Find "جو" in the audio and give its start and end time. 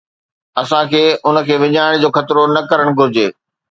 2.03-2.09